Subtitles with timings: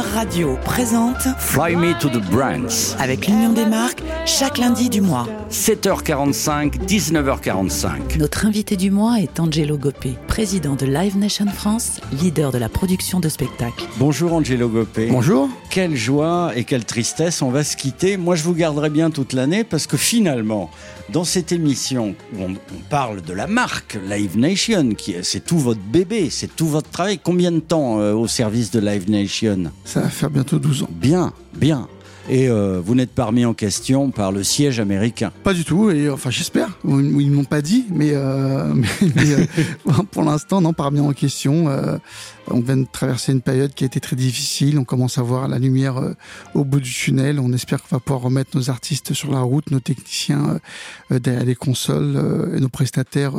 [0.00, 2.96] Radio présente Fly Me to the Brands.
[2.98, 5.26] avec l'Union des marques chaque lundi du mois.
[5.50, 8.16] 7h45, 19h45.
[8.18, 12.70] Notre invité du mois est Angelo Gopé, président de Live Nation France, leader de la
[12.70, 13.84] production de spectacles.
[13.98, 15.08] Bonjour Angelo Gopé.
[15.10, 15.50] Bonjour.
[15.68, 18.16] Quelle joie et quelle tristesse, on va se quitter.
[18.16, 20.70] Moi, je vous garderai bien toute l'année parce que finalement,
[21.12, 25.58] dans cette émission où on, on parle de la marque Live Nation, qui c'est tout
[25.58, 27.20] votre bébé, c'est tout votre travail.
[27.22, 29.70] Combien de temps euh, au service de Live Nation?
[29.84, 30.88] Ça va faire bientôt 12 ans.
[30.90, 31.86] Bien, bien.
[32.28, 35.32] Et euh, vous n'êtes pas remis en question par le siège américain?
[35.42, 36.78] Pas du tout, et enfin j'espère.
[36.86, 41.00] Ils ils m'ont pas dit, mais, euh, mais, mais, euh, pour l'instant, non, pas remis
[41.00, 41.66] en question.
[42.48, 44.78] On vient de traverser une période qui a été très difficile.
[44.78, 46.14] On commence à voir la lumière euh,
[46.54, 47.38] au bout du tunnel.
[47.38, 50.58] On espère qu'on va pouvoir remettre nos artistes sur la route, nos techniciens
[51.10, 53.34] euh, derrière les consoles euh, et nos prestataires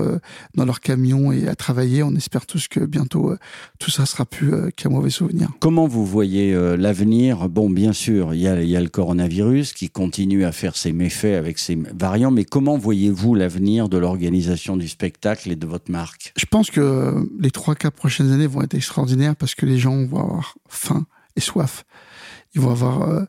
[0.55, 2.01] dans leurs camions et à travailler.
[2.03, 3.35] On espère tous que bientôt
[3.79, 5.49] tout ça sera plus qu'un mauvais souvenir.
[5.59, 7.49] Comment vous voyez l'avenir?
[7.49, 10.77] Bon, bien sûr, il y, a, il y a le coronavirus qui continue à faire
[10.77, 15.67] ses méfaits avec ses variants, mais comment voyez-vous l'avenir de l'organisation du spectacle et de
[15.67, 16.33] votre marque?
[16.37, 18.92] Je pense que les trois, quatre prochaines années vont être extraordinaires
[19.37, 21.05] parce que les gens vont avoir faim
[21.35, 21.85] et soif.
[22.53, 23.23] Ils vont avoir euh,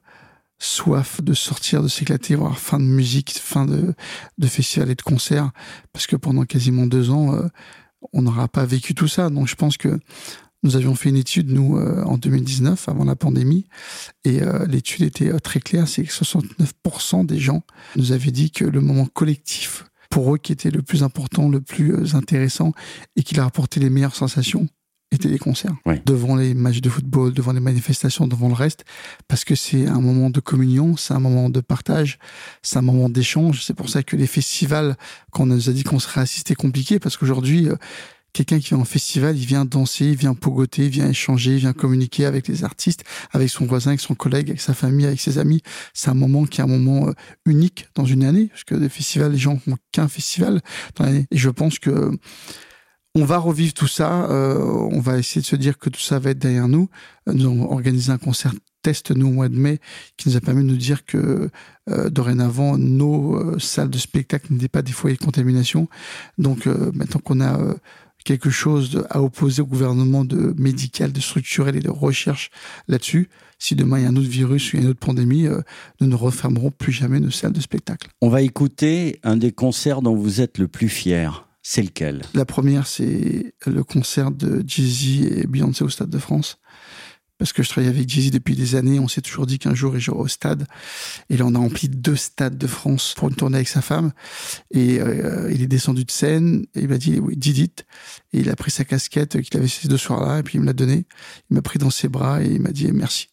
[0.59, 3.95] soif de sortir, de s'éclater, vont avoir faim de musique, faim de,
[4.39, 5.51] de festivals et de concerts
[5.93, 7.49] parce que pendant quasiment deux ans, euh,
[8.13, 9.31] on n'aura pas vécu tout ça.
[9.31, 9.99] Donc je pense que
[10.63, 13.67] nous avions fait une étude, nous, euh, en 2019, avant la pandémie,
[14.25, 17.63] et l'étude était très claire, c'est que 69% des gens
[17.97, 21.61] nous avaient dit que le moment collectif, pour eux, qui était le plus important, le
[21.61, 22.73] plus intéressant,
[23.17, 24.67] et qui leur apportait les meilleures sensations,
[25.15, 25.75] étaient les concerts.
[26.07, 28.85] Devant les matchs de football, devant les manifestations, devant le reste,
[29.29, 32.19] parce que c'est un moment de communion, c'est un moment de partage,
[32.63, 33.63] c'est un moment d'échange.
[33.65, 34.97] C'est pour ça que les festivals,
[35.31, 37.77] quand on nous a dit qu'on serait assisté, compliqué, parce qu'aujourd'hui, euh,
[38.35, 41.59] quelqu'un qui vient en festival, il vient danser, il vient pogoter, il vient échanger, il
[41.59, 45.21] vient communiquer avec les artistes, avec son voisin, avec son collègue, avec sa famille, avec
[45.21, 45.63] ses amis.
[45.95, 47.13] C'est un moment qui est un moment euh,
[47.47, 50.61] unique dans une année, parce que les festivals, les gens n'ont qu'un festival
[50.97, 51.27] dans l'année.
[51.31, 52.11] Et je pense que
[53.15, 54.29] on va revivre tout ça.
[54.31, 54.59] euh,
[54.91, 56.89] on va essayer de se dire que tout ça va être derrière nous.
[57.29, 58.53] Euh, Nous avons organisé un concert
[58.83, 59.79] test nous au mois de mai
[60.19, 61.49] qui nous a permis de nous dire que
[61.91, 65.89] euh, dorénavant nos euh, salles de spectacle n'étaient pas des foyers de contamination.
[66.39, 67.59] Donc euh, maintenant qu'on a
[68.25, 72.51] quelque chose à opposer au gouvernement de médical, de structurel et de recherche
[72.89, 75.61] là-dessus, si demain il y a un autre virus ou une autre pandémie, euh,
[76.01, 78.09] nous ne refermerons plus jamais nos salles de spectacle.
[78.21, 81.47] On va écouter un des concerts dont vous êtes le plus fier.
[81.67, 82.21] C'est lequel?
[82.35, 86.59] La première, c'est le concert de Jay-Z et Beyoncé au Stade de France.
[87.39, 89.97] Parce que je travaille avec Jay-Z depuis des années, on s'est toujours dit qu'un jour
[89.97, 90.67] il jouera au stade.
[91.31, 94.13] Et là, on a rempli deux stades de France pour une tournée avec sa femme.
[94.73, 97.87] Et euh, il est descendu de scène il m'a dit, oui, did it.
[98.35, 100.67] Et il a pris sa casquette qu'il avait ces deux soirs-là et puis il me
[100.67, 101.07] l'a donnée.
[101.51, 103.29] Il m'a pris dans ses bras et il m'a dit merci.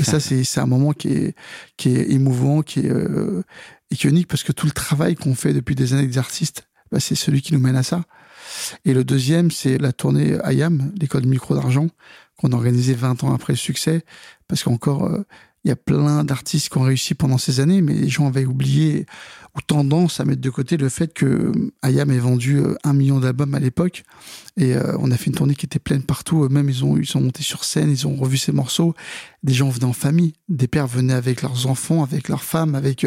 [0.00, 1.34] Et ça, c'est un moment qui est,
[1.76, 3.42] qui est émouvant, qui est, euh,
[3.90, 6.12] et qui est unique parce que tout le travail qu'on fait depuis des années avec
[6.12, 8.04] des artistes, bah, c'est celui qui nous mène à ça.
[8.84, 11.88] Et le deuxième, c'est la tournée IAM, l'école micro d'argent,
[12.36, 14.04] qu'on a organisée 20 ans après le succès,
[14.46, 15.24] parce qu'encore, euh,
[15.64, 18.46] il y a plein d'artistes qui ont réussi pendant ces années, mais les gens avaient
[18.46, 19.06] oublié
[19.56, 22.92] ou tendance à mettre de côté le fait que euh, IAM ait vendu euh, un
[22.92, 24.04] million d'albums à l'époque.
[24.56, 26.44] Et euh, on a fait une tournée qui était pleine partout.
[26.44, 28.94] Eux-mêmes, ils ont, ils sont montés sur scène, ils ont revu ces morceaux.
[29.42, 33.06] Des gens venaient en famille, des pères venaient avec leurs enfants, avec leurs femmes, avec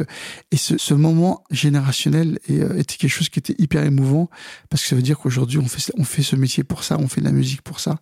[0.51, 4.29] et ce, ce moment générationnel était quelque chose qui était hyper émouvant
[4.69, 7.07] parce que ça veut dire qu'aujourd'hui on fait on fait ce métier pour ça, on
[7.09, 8.00] fait de la musique pour ça.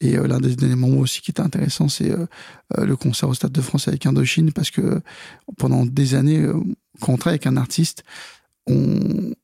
[0.00, 2.26] Et euh, l'un des moments aussi qui était intéressant, c'est euh,
[2.78, 5.00] euh, le concert au Stade de France avec Indochine parce que
[5.56, 6.46] pendant des années,
[7.00, 8.04] quand on travaille avec un artiste,
[8.66, 9.34] on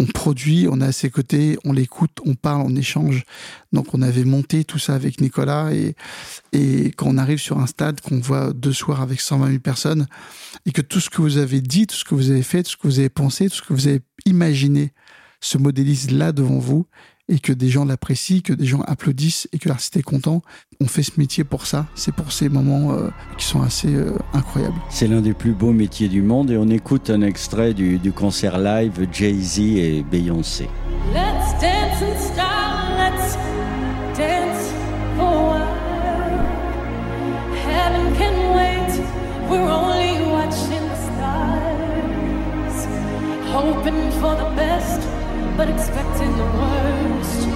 [0.00, 3.24] on produit, on est à ses côtés, on l'écoute, on parle, on échange.
[3.72, 5.94] Donc on avait monté tout ça avec Nicolas et,
[6.52, 10.06] et quand on arrive sur un stade, qu'on voit deux soirs avec 120 000 personnes
[10.64, 12.70] et que tout ce que vous avez dit, tout ce que vous avez fait, tout
[12.70, 14.92] ce que vous avez pensé, tout ce que vous avez imaginé
[15.40, 16.86] se modélise là devant vous
[17.30, 20.42] et que des gens l'apprécient, que des gens applaudissent et que l'artiste est content.
[20.80, 21.86] On fait ce métier pour ça.
[21.94, 24.74] C'est pour ces moments euh, qui sont assez euh, incroyables.
[24.90, 28.12] C'est l'un des plus beaux métiers du monde et on écoute un extrait du, du
[28.12, 30.68] concert live Jay-Z et Beyoncé.
[31.14, 33.36] Let's dance in style, let's
[34.16, 34.72] dance
[35.16, 35.70] for a while.
[37.64, 39.00] Heaven can wait,
[39.48, 42.86] we're only watching the stars.
[43.52, 45.00] Hoping for the best,
[45.60, 47.48] but expecting the worst.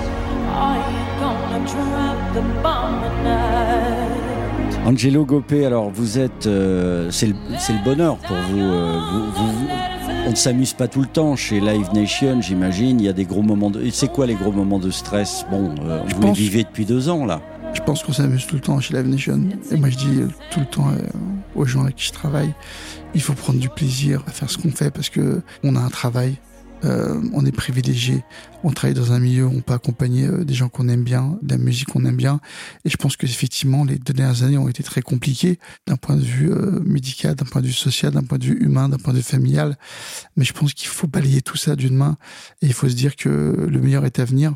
[0.53, 4.87] Are you gonna drop the bomb tonight?
[4.87, 7.35] Angelo Gopé, alors vous êtes, euh, c'est le,
[7.85, 8.59] bonheur pour vous.
[8.61, 9.69] euh, vous- vous-
[10.27, 13.01] on ne s'amuse pas tout le temps chez Live Nation, j'imagine.
[13.01, 13.89] Il y a des gros moments de.
[13.91, 15.47] C'est quoi les gros moments de stress?
[15.51, 17.41] Bon, euh, vous les pense- vivez depuis deux ans là.
[17.73, 19.41] Je pense qu'on s'amuse tout le temps chez Live Nation.
[19.73, 21.01] Et moi, je dis euh, tout le temps euh,
[21.57, 22.53] aux gens avec qui je travaille,
[23.15, 25.89] il faut prendre du plaisir à faire ce qu'on fait parce que on a un
[25.89, 26.37] travail.
[26.85, 28.23] Euh, on est privilégié,
[28.63, 31.53] on travaille dans un milieu on peut accompagner euh, des gens qu'on aime bien, de
[31.53, 32.41] la musique qu'on aime bien.
[32.85, 36.17] Et je pense que effectivement, les deux dernières années ont été très compliquées d'un point
[36.17, 38.99] de vue euh, médical, d'un point de vue social, d'un point de vue humain, d'un
[38.99, 39.77] point de vue familial.
[40.37, 42.17] Mais je pense qu'il faut balayer tout ça d'une main
[42.63, 44.55] et il faut se dire que le meilleur est à venir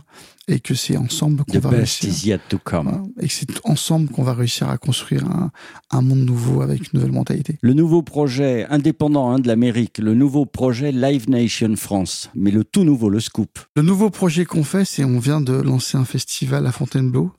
[0.49, 2.11] et que c'est ensemble qu'on va best réussir.
[2.11, 3.12] is yet to come.
[3.21, 5.50] Et que c'est ensemble qu'on va réussir à construire un,
[5.91, 7.59] un monde nouveau avec une nouvelle mentalité.
[7.61, 12.65] Le nouveau projet indépendant hein, de l'Amérique, le nouveau projet Live Nation France, mais le
[12.65, 13.59] tout nouveau, le scoop.
[13.77, 17.31] Le nouveau projet qu'on fait, c'est on vient de lancer un festival à Fontainebleau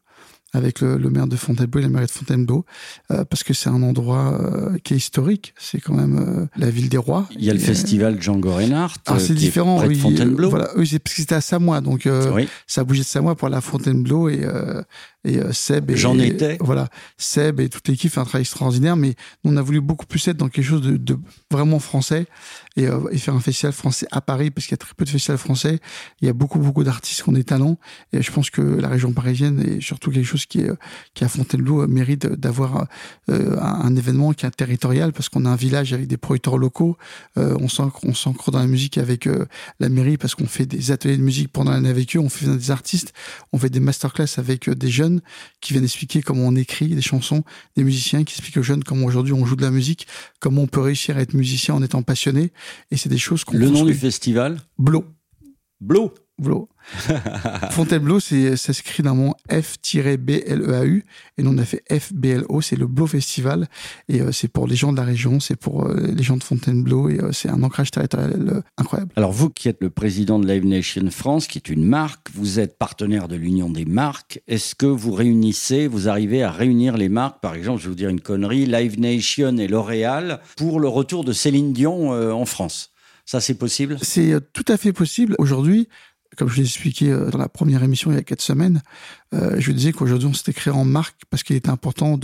[0.53, 2.65] avec le, le maire de Fontainebleau et la mairie de Fontainebleau,
[3.11, 5.53] euh, parce que c'est un endroit euh, qui est historique.
[5.59, 7.27] C'est quand même euh, la ville des rois.
[7.37, 9.81] Il y a le festival Django Reinhardt, Ah, euh, c'est est différent.
[9.81, 10.49] de oui, Fontainebleau.
[10.49, 12.47] Voilà, c'est parce que c'était à Samoa, donc euh, Oui.
[12.65, 14.81] ça bougé de Samoa pour aller à Fontainebleau et euh,
[15.25, 15.91] et euh, Seb.
[15.91, 16.57] et- J'en étais.
[16.61, 16.87] Voilà,
[17.17, 20.37] Seb et toute l'équipe fait un travail extraordinaire, mais on a voulu beaucoup plus être
[20.37, 21.17] dans quelque chose de, de
[21.51, 22.25] vraiment français
[22.77, 25.05] et, euh, et faire un festival français à Paris parce qu'il y a très peu
[25.05, 25.79] de festivals français.
[26.21, 27.77] Il y a beaucoup beaucoup d'artistes qui ont des talents
[28.13, 30.75] et je pense que la région parisienne et surtout quelque chose qui est euh,
[31.13, 32.87] qui est à Fontainebleau mérite d'avoir
[33.29, 36.57] euh, un, un événement qui est territorial parce qu'on a un village avec des producteurs
[36.57, 36.97] locaux.
[37.35, 39.27] On s'ancre on s'ancre dans la musique avec
[39.79, 42.45] la mairie parce qu'on fait des ateliers de musique pendant l'année avec eux, on fait
[42.47, 43.13] des artistes,
[43.53, 45.08] on fait des masterclass avec des jeunes
[45.61, 47.43] qui viennent expliquer comment on écrit des chansons,
[47.75, 50.07] des musiciens qui expliquent aux jeunes comment aujourd'hui on joue de la musique,
[50.39, 52.51] comment on peut réussir à être musicien en étant passionné.
[52.91, 54.59] Et c'est des choses qu'on Le nom du festival?
[54.77, 55.05] Blo.
[55.81, 56.13] Blo.
[57.71, 61.05] Fontainebleau, c'est, ça s'écrit d'un mot F-B-L-E-A-U.
[61.37, 62.61] Et nous, on a fait F-B-L-O.
[62.61, 63.67] C'est le Blo Festival.
[64.07, 66.43] Et euh, c'est pour les gens de la région, c'est pour euh, les gens de
[66.43, 67.09] Fontainebleau.
[67.09, 69.11] Et euh, c'est un ancrage territorial incroyable.
[69.15, 72.59] Alors vous qui êtes le président de Live Nation France, qui est une marque, vous
[72.59, 74.41] êtes partenaire de l'Union des marques.
[74.47, 77.95] Est-ce que vous réunissez, vous arrivez à réunir les marques Par exemple, je vais vous
[77.95, 82.91] dire une connerie, Live Nation et L'Oréal pour le retour de Céline Dion en France?
[83.29, 83.97] Ça, c'est possible?
[84.01, 85.35] C'est tout à fait possible.
[85.37, 85.87] Aujourd'hui,
[86.39, 88.81] comme je l'ai expliqué euh, dans la première émission il y a quatre semaines,
[89.33, 92.17] euh, je disais qu'aujourd'hui on s'était créé en marque parce qu'il était important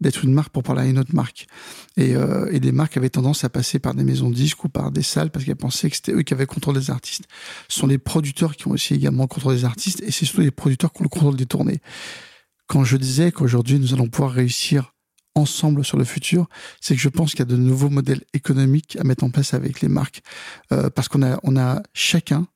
[0.00, 1.46] d'être une marque pour parler à une autre marque.
[1.98, 4.70] Et, euh, et des marques avaient tendance à passer par des maisons de disques ou
[4.70, 7.24] par des salles parce qu'elles pensaient que c'était eux qui avaient le contrôle des artistes.
[7.68, 10.40] Ce sont les producteurs qui ont aussi également le contrôle des artistes et c'est surtout
[10.40, 11.80] les producteurs qui ont le contrôle des tournées.
[12.66, 14.94] Quand je disais qu'aujourd'hui nous allons pouvoir réussir
[15.34, 16.48] ensemble sur le futur,
[16.80, 19.52] c'est que je pense qu'il y a de nouveaux modèles économiques à mettre en place
[19.52, 20.22] avec les marques
[20.94, 22.46] parce qu'on a on a chacun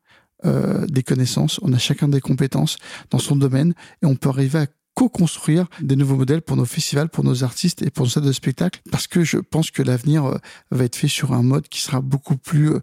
[0.46, 2.76] euh, des connaissances, on a chacun des compétences
[3.11, 7.08] dans son domaine et on peut arriver à co-construire des nouveaux modèles pour nos festivals,
[7.08, 10.25] pour nos artistes et pour nos salles de spectacle parce que je pense que l'avenir
[10.25, 10.38] euh,
[10.70, 12.81] va être fait sur un mode qui sera beaucoup plus euh,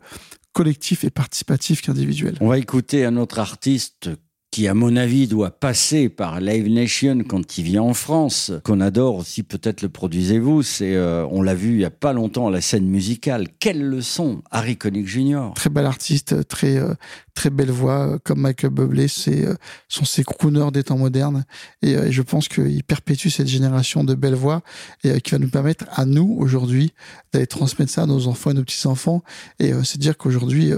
[0.53, 2.35] collectif et participatif qu'individuel.
[2.41, 4.09] On va écouter un autre artiste
[4.51, 8.81] qui, à mon avis, doit passer par Live Nation quand il vient en France, qu'on
[8.81, 10.62] adore aussi, peut-être le produisez-vous.
[10.62, 13.48] C'est, euh, on l'a vu il y a pas longtemps à la scène musicale.
[13.59, 15.51] Quelle leçon, Harry Connick Jr.
[15.56, 16.94] Très bel artiste, très euh,
[17.33, 19.56] très belle voix, euh, comme Michael Bublé, c'est euh,
[19.88, 21.45] sont ses crooners des temps modernes
[21.81, 24.62] et euh, je pense qu'il perpétue cette génération de belles voix
[25.03, 26.94] et euh, qui va nous permettre à nous aujourd'hui
[27.33, 29.24] d'aller transmettre ça à nos enfants et nos petits enfants
[29.59, 30.71] et c'est dire qu'aujourd'hui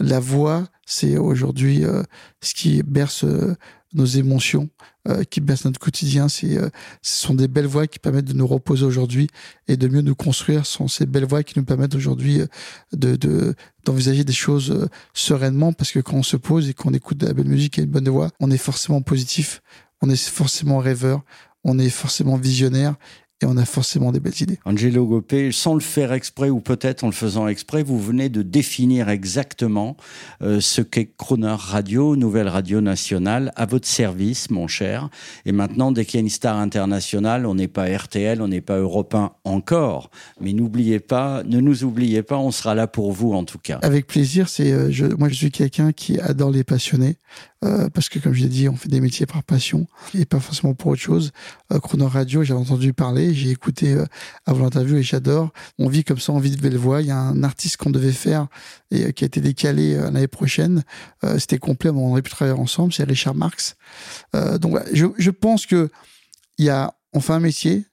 [0.00, 2.02] la voix c'est aujourd'hui euh,
[2.40, 3.54] ce qui berce euh,
[3.92, 4.68] nos émotions,
[5.06, 6.28] euh, qui berce notre quotidien.
[6.28, 6.70] C'est, euh,
[7.02, 9.28] ce sont des belles voix qui permettent de nous reposer aujourd'hui
[9.68, 10.64] et de mieux nous construire.
[10.64, 12.46] Ce sont ces belles voix qui nous permettent aujourd'hui euh,
[12.92, 16.94] de, de d'envisager des choses euh, sereinement parce que quand on se pose et qu'on
[16.94, 19.62] écoute de la belle musique et une bonne voix, on est forcément positif,
[20.00, 21.22] on est forcément rêveur,
[21.64, 22.94] on est forcément visionnaire
[23.40, 24.58] et on a forcément des belles idées.
[24.64, 28.42] Angelo Gopé, sans le faire exprès ou peut-être en le faisant exprès, vous venez de
[28.42, 29.96] définir exactement
[30.42, 35.08] euh, ce qu'est Croner Radio, nouvelle radio nationale, à votre service, mon cher.
[35.46, 38.60] Et maintenant, dès qu'il y a une star internationale, on n'est pas RTL, on n'est
[38.60, 40.10] pas Europe 1 encore.
[40.40, 43.78] Mais n'oubliez pas, ne nous oubliez pas, on sera là pour vous en tout cas.
[43.82, 47.16] Avec plaisir, c'est euh, moi je suis quelqu'un qui adore les passionnés
[47.64, 50.38] euh, parce que comme je l'ai dit, on fait des métiers par passion et pas
[50.38, 51.32] forcément pour autre chose.
[51.72, 54.04] Euh, Chrono Radio, j'avais entendu parler, j'ai écouté euh,
[54.46, 55.52] avant l'interview et j'adore.
[55.78, 57.02] On vit comme ça, on vit de belle voix.
[57.02, 58.46] Il y a un artiste qu'on devait faire
[58.90, 60.84] et euh, qui a été décalé euh, l'année prochaine.
[61.38, 62.92] C'était complet, on aurait pu travailler ensemble.
[62.92, 63.76] C'est Richard Marx.
[64.60, 65.90] Donc je, je pense que
[66.58, 67.84] il y a, on fait un métier,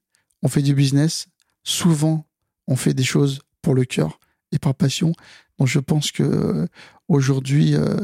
[0.41, 1.27] on fait du business.
[1.63, 2.25] Souvent,
[2.67, 4.19] on fait des choses pour le cœur
[4.51, 5.13] et par passion.
[5.57, 6.67] Donc je pense que
[7.07, 7.97] aujourd'hui, euh,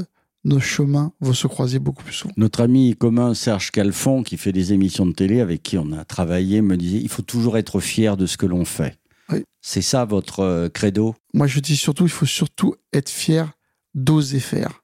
[0.43, 2.33] nos chemins vont se croiser beaucoup plus souvent.
[2.37, 6.05] Notre ami commun Serge Calfon, qui fait des émissions de télé avec qui on a
[6.05, 8.97] travaillé, me disait il faut toujours être fier de ce que l'on fait.
[9.29, 9.43] Oui.
[9.61, 11.15] C'est ça votre euh, credo?
[11.33, 13.51] Moi, je dis surtout, il faut surtout être fier
[13.93, 14.83] d'oser faire.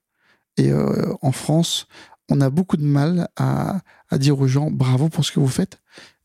[0.57, 1.87] Et euh, en France,
[2.29, 3.81] on a beaucoup de mal à,
[4.13, 5.79] dire aux gens bravo pour ce que vous faites.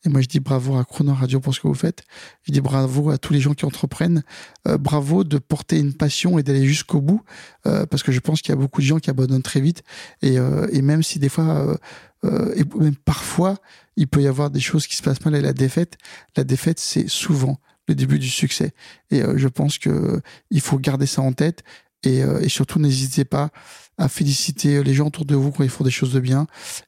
[0.05, 2.03] Et moi, je dis bravo à Chrono Radio pour ce que vous faites.
[2.43, 4.25] Je dis bravo à tous les gens qui entreprennent.
[4.67, 7.23] Euh, bravo de porter une passion et d'aller jusqu'au bout.
[7.67, 9.85] Euh, parce que je pense qu'il y a beaucoup de gens qui abandonnent très vite.
[10.21, 11.79] Et, euh, et même si des fois,
[12.25, 13.59] et même parfois,
[13.97, 15.99] il peut y avoir des choses qui se passent mal et la défaite,
[16.37, 18.73] la défaite, c'est souvent le début du succès.
[19.11, 21.63] Et je pense que il faut garder ça en tête.
[22.05, 23.51] Et, et surtout, n'hésitez pas
[23.99, 26.47] à féliciter les gens autour de vous quand ils font des choses de bien.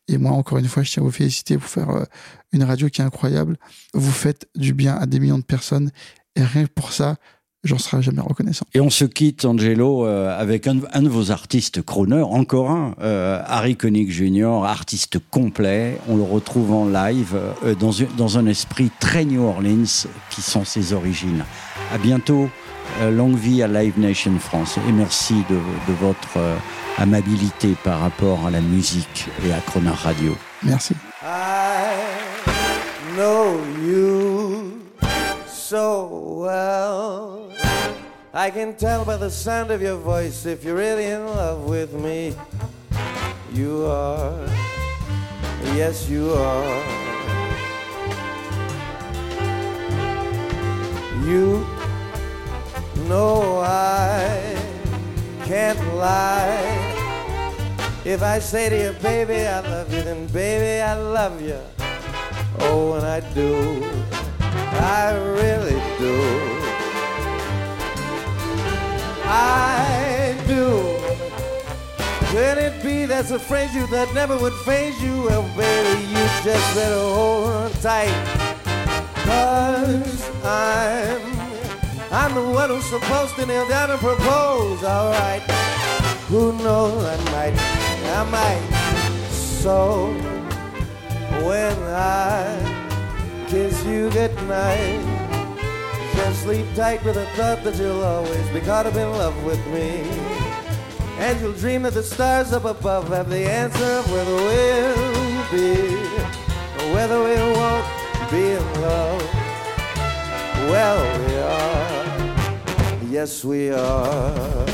[0.09, 2.05] Et moi, encore une fois, je tiens à vous féliciter pour faire euh,
[2.53, 3.57] une radio qui est incroyable.
[3.93, 5.91] Vous faites du bien à des millions de personnes.
[6.37, 7.17] Et rien que pour ça,
[7.63, 8.67] j'en serai jamais reconnaissant.
[8.75, 13.41] Et on se quitte, Angelo, euh, avec un, de vos artistes crooner, encore un, euh,
[13.47, 15.99] Harry Connick Jr., artiste complet.
[16.09, 17.39] On le retrouve en live
[17.79, 21.45] dans, dans un esprit très New Orleans, qui sont ses origines.
[21.93, 22.49] À bientôt.
[23.11, 26.39] Longue vie à Live Nation France et merci de, de votre
[26.99, 30.37] amabilité par rapport à la musique et à Chronar Radio.
[30.63, 30.95] Merci.
[31.23, 34.81] I know you
[35.47, 37.51] so well.
[38.33, 41.93] I can tell by the sound of your voice if you're really in love with
[41.93, 42.35] me.
[43.55, 44.33] You are,
[45.77, 46.83] yes, you are.
[51.25, 51.65] You
[53.09, 54.57] know I
[55.45, 56.93] can't lie.
[58.05, 61.59] If I say to you, baby, I love you, then baby, I love you.
[62.61, 63.83] Oh, and I do.
[64.41, 66.65] I really do.
[69.27, 70.95] I do.
[72.29, 75.23] Could it be that's a phrase you that never would phase you?
[75.23, 78.13] Well, baby, you just better hold on tight.
[79.25, 81.14] Cause I'm
[82.17, 85.43] I'm the one who's supposed to kneel down and propose, alright.
[86.29, 89.29] Who knows, I might, I might.
[89.33, 90.13] So,
[91.45, 95.03] when I kiss you goodnight,
[96.15, 99.67] just sleep tight with the thought that you'll always be caught up in love with
[99.67, 100.03] me.
[101.19, 105.97] And you'll dream that the stars up above have the answer of whether we'll be,
[106.79, 109.35] or whether we won't be in love.
[110.71, 112.04] Well, we are
[113.15, 114.67] yes we are.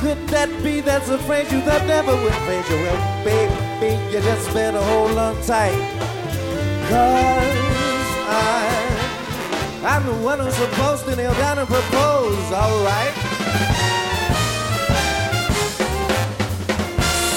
[0.00, 2.32] Could that be that's a phrase you that never would
[2.70, 2.76] you?
[2.76, 5.74] Well, baby, you just better hold on tight.
[6.88, 7.65] Cause
[9.88, 13.14] I'm, the one who's supposed to kneel down and propose, alright?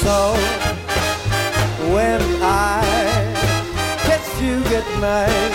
[0.02, 0.34] So,
[1.94, 2.82] when I
[4.02, 5.52] kiss you goodnight,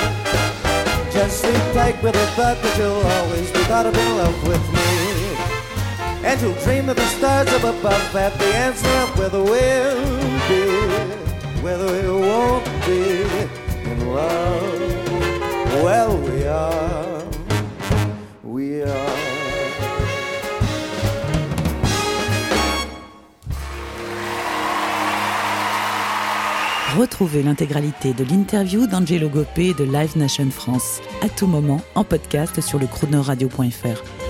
[1.12, 4.64] just sleep tight with the thought that you'll always be caught up in love with
[4.72, 4.84] me.
[6.24, 9.98] And you'll dream of the stars up above have the answer of whether we'll
[10.48, 10.62] be,
[11.60, 13.23] whether we won't be
[26.98, 32.60] Retrouvez l'intégralité de l'interview d'Angelo Gopé de Live Nation France à tout moment en podcast
[32.60, 34.23] sur le chronoradio.fr.